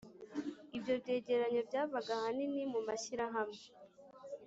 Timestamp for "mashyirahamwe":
2.87-3.63